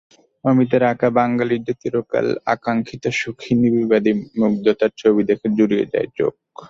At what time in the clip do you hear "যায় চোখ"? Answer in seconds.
5.93-6.33